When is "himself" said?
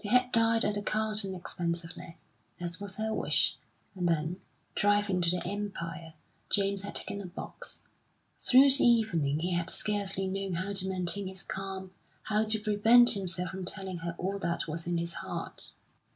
13.14-13.50